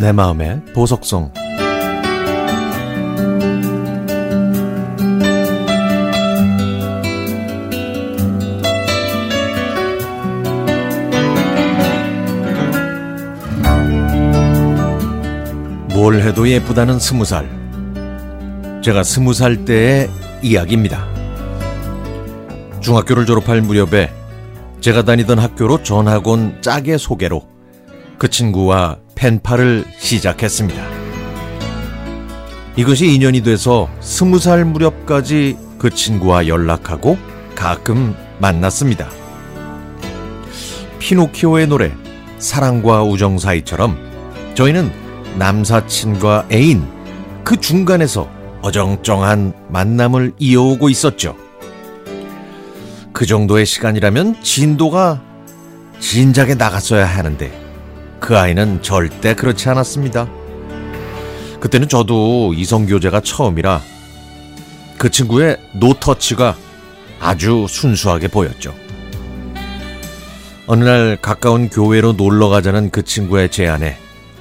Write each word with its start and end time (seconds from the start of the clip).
내 0.00 0.12
마음의 0.12 0.62
보석성 0.74 1.32
뭘 15.92 16.20
해도 16.20 16.48
예쁘다는 16.48 17.00
스무 17.00 17.24
살. 17.24 17.50
제가 18.84 19.02
스무 19.02 19.32
살 19.32 19.64
때의 19.64 20.08
이야기입니다. 20.42 21.04
중학교를 22.80 23.26
졸업할 23.26 23.62
무렵에 23.62 24.12
제가 24.80 25.02
다니던 25.02 25.40
학교로 25.40 25.82
전학 25.82 26.24
온 26.28 26.56
짝의 26.62 27.00
소개로 27.00 27.57
그 28.18 28.28
친구와 28.28 28.98
펜팔을 29.14 29.84
시작했습니다. 29.98 30.82
이것이 32.76 33.06
인연이 33.06 33.42
돼서 33.42 33.88
스무 34.00 34.38
살 34.38 34.64
무렵까지 34.64 35.56
그 35.78 35.90
친구와 35.90 36.46
연락하고 36.48 37.16
가끔 37.54 38.14
만났습니다. 38.38 39.08
피노키오의 40.98 41.68
노래 41.68 41.92
사랑과 42.38 43.02
우정 43.02 43.38
사이처럼 43.38 43.96
저희는 44.54 44.92
남사친과 45.38 46.48
애인 46.52 46.86
그 47.44 47.58
중간에서 47.58 48.28
어정쩡한 48.62 49.54
만남을 49.68 50.32
이어오고 50.38 50.88
있었죠. 50.88 51.36
그 53.12 53.26
정도의 53.26 53.66
시간이라면 53.66 54.42
진도가 54.42 55.22
진작에 56.00 56.54
나갔어야 56.54 57.06
하는데 57.06 57.67
그 58.20 58.36
아이는 58.36 58.82
절대 58.82 59.34
그렇지 59.34 59.68
않았습니다. 59.68 60.28
그때는 61.60 61.88
저도 61.88 62.54
이성교제가 62.54 63.20
처음이라 63.20 63.80
그 64.96 65.10
친구의 65.10 65.58
노터치가 65.74 66.56
아주 67.20 67.66
순수하게 67.68 68.28
보였죠. 68.28 68.74
어느 70.66 70.84
날 70.84 71.16
가까운 71.20 71.68
교회로 71.68 72.12
놀러 72.12 72.48
가자는 72.48 72.90
그 72.90 73.02
친구의 73.02 73.50
제안에 73.50 73.96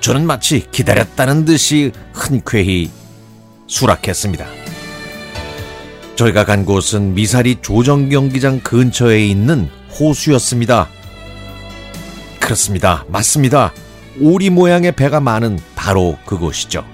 저는 0.00 0.26
마치 0.26 0.66
기다렸다는 0.70 1.44
듯이 1.44 1.92
흔쾌히 2.12 2.90
수락했습니다. 3.66 4.46
저희가 6.16 6.44
간 6.44 6.64
곳은 6.64 7.14
미사리 7.14 7.56
조정경기장 7.60 8.60
근처에 8.60 9.26
있는 9.26 9.68
호수였습니다. 9.98 10.88
그렇습니다. 12.52 13.06
맞습니다. 13.08 13.72
오리 14.20 14.50
모양의 14.50 14.92
배가 14.92 15.20
많은 15.20 15.58
바로 15.74 16.18
그곳이죠. 16.26 16.84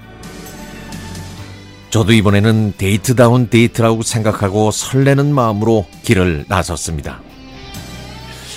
저도 1.89 2.13
이번에는 2.13 2.75
데이트다운 2.77 3.49
데이트라고 3.49 4.01
생각하고 4.03 4.71
설레는 4.71 5.33
마음으로 5.33 5.85
길을 6.03 6.45
나섰습니다. 6.47 7.21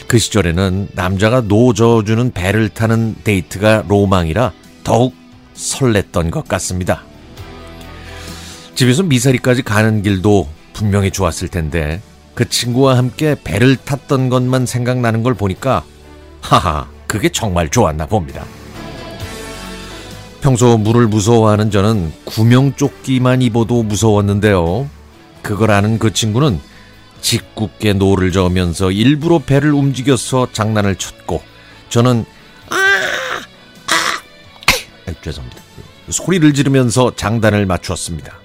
그 0.06 0.18
시절에는 0.18 0.90
남자가 0.92 1.40
노 1.40 1.74
저어주는 1.74 2.30
배를 2.30 2.68
타는 2.68 3.16
데이트가 3.24 3.84
로망이라 3.88 4.52
더욱 4.84 5.14
설렜던 5.56 6.30
것 6.30 6.46
같습니다. 6.46 7.02
집에서 8.76 9.02
미사리까지 9.02 9.62
가는 9.62 10.02
길도 10.02 10.48
분명히 10.72 11.10
좋았을 11.10 11.48
텐데 11.48 12.00
그 12.34 12.48
친구와 12.48 12.96
함께 12.96 13.34
배를 13.42 13.76
탔던 13.76 14.28
것만 14.28 14.66
생각나는 14.66 15.24
걸 15.24 15.34
보니까 15.34 15.82
하하 16.42 16.91
그게 17.12 17.28
정말 17.28 17.68
좋았나 17.68 18.06
봅니다. 18.06 18.46
평소 20.40 20.78
물을 20.78 21.06
무서워하는 21.06 21.70
저는 21.70 22.10
구명조끼만 22.24 23.42
입어도 23.42 23.82
무서웠는데요. 23.82 24.88
그걸 25.42 25.72
아는 25.72 25.98
그 25.98 26.14
친구는 26.14 26.58
짓궂게 27.20 27.92
노를 27.92 28.32
저으면서 28.32 28.90
일부러 28.90 29.40
배를 29.40 29.74
움직여서 29.74 30.52
장난을 30.52 30.96
쳤고 30.96 31.42
저는 31.90 32.24
아, 32.70 32.76
아, 32.76 33.92
아, 35.06 35.12
죄송합니다. 35.22 35.62
소리를 36.08 36.54
지르면서 36.54 37.14
장단을 37.14 37.66
맞추었습니다. 37.66 38.38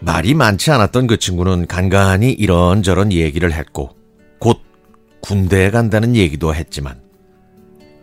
말이 0.00 0.34
많지 0.34 0.70
않았던 0.70 1.06
그 1.06 1.16
친구는 1.16 1.66
간간히 1.66 2.30
이런저런 2.30 3.10
얘기를 3.10 3.54
했고 3.54 3.88
곧 3.88 4.03
군대에 5.24 5.70
간다는 5.70 6.16
얘기도 6.16 6.54
했지만 6.54 7.00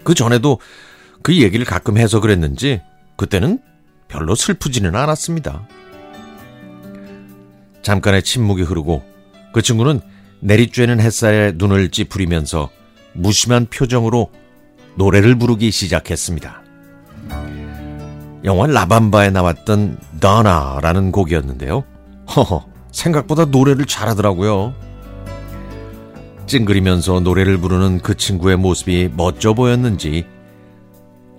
그 0.04 0.16
전에도 0.16 0.59
그 1.22 1.38
얘기를 1.38 1.66
가끔 1.66 2.00
해서 2.00 2.20
그랬는지 2.20 2.82
그때는 3.16 3.59
별로 4.08 4.34
슬프지는 4.34 4.96
않았습니다. 4.96 5.68
잠깐의 7.84 8.24
침묵이 8.24 8.64
흐르고 8.64 9.04
그 9.54 9.62
친구는 9.62 10.02
내리쬐는 10.44 11.00
햇살에 11.00 11.54
눈을 11.56 11.92
찌푸리면서 11.92 12.72
무심한 13.14 13.68
표정으로 13.68 14.31
노래를 14.96 15.38
부르기 15.38 15.70
시작했습니다. 15.70 16.64
영화 18.46 18.66
라밤바에 18.66 19.30
나왔던 19.30 20.00
더나라는 20.20 21.12
곡이었는데요. 21.12 21.84
허허, 22.36 22.66
생각보다 22.92 23.46
노래를 23.46 23.86
잘하더라고요. 23.86 24.74
찡그리면서 26.51 27.22
노래를 27.22 27.57
부르는 27.59 28.00
그 28.00 28.17
친구의 28.17 28.57
모습이 28.57 29.12
멋져 29.16 29.53
보였는지, 29.53 30.25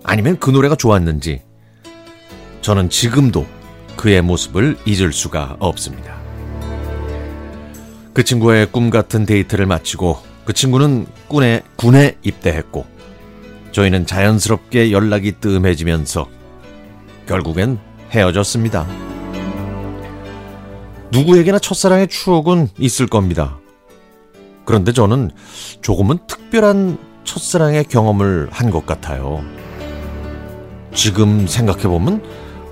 아니면 0.03 0.39
그 0.39 0.49
노래가 0.49 0.73
좋았는지, 0.75 1.43
저는 2.61 2.89
지금도 2.89 3.45
그의 3.95 4.23
모습을 4.23 4.75
잊을 4.87 5.13
수가 5.13 5.57
없습니다. 5.59 6.15
그 8.15 8.23
친구의 8.23 8.71
꿈 8.71 8.89
같은 8.89 9.27
데이트를 9.27 9.67
마치고 9.67 10.17
그 10.45 10.53
친구는 10.53 11.05
군에, 11.27 11.61
군에 11.75 12.17
입대했고, 12.23 12.83
저희는 13.71 14.07
자연스럽게 14.07 14.91
연락이 14.91 15.33
뜸해지면서 15.33 16.27
결국엔 17.27 17.77
헤어졌습니다. 18.09 18.87
누구에게나 21.11 21.59
첫사랑의 21.59 22.07
추억은 22.07 22.69
있을 22.79 23.05
겁니다. 23.05 23.59
그런데 24.65 24.91
저는 24.93 25.31
조금은 25.81 26.19
특별한 26.27 26.97
첫사랑의 27.23 27.85
경험을 27.85 28.49
한 28.51 28.69
것 28.71 28.85
같아요. 28.85 29.43
지금 30.93 31.47
생각해보면 31.47 32.23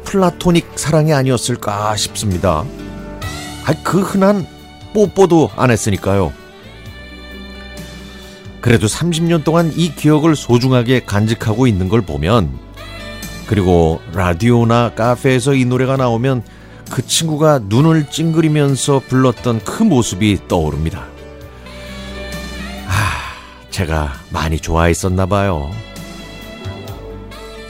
플라토닉 0.04 0.74
사랑이 0.76 1.14
아니었을까 1.14 1.96
싶습니다. 1.96 2.64
아, 3.66 3.74
그 3.84 4.02
흔한 4.02 4.46
뽀뽀도 4.94 5.52
안 5.56 5.72
했으니까요. 5.72 6.34
그래도 8.62 8.88
30년 8.88 9.44
동안 9.44 9.72
이 9.76 9.94
기억을 9.96 10.36
소중하게 10.36 11.06
간직하고 11.06 11.66
있는 11.66 11.90
걸 11.90 12.02
보면, 12.02 12.52
그리고 13.48 14.00
라디오나 14.14 14.92
카페에서 14.96 15.56
이 15.56 15.66
노래가 15.66 15.98
나오면 15.98 16.44
그 16.92 17.06
친구가 17.06 17.62
눈을 17.64 18.10
찡그리면서 18.10 19.02
불렀던 19.08 19.62
그 19.64 19.84
모습이 19.84 20.48
떠오릅니다. 20.48 21.08
아, 23.72 23.74
제가 23.74 24.14
많이 24.30 24.60
좋아했었나 24.60 25.26
봐요. 25.26 25.72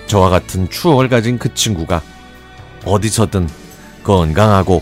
저와 0.07 0.29
같은 0.29 0.67
추억을 0.69 1.07
가진 1.07 1.37
그 1.37 1.53
친구가 1.53 2.01
어디서든 2.85 3.47
건강하고 4.03 4.81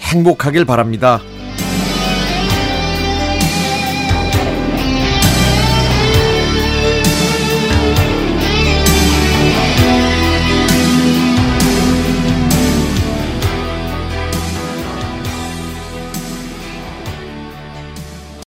행복하길 0.00 0.64
바랍니다. 0.64 1.20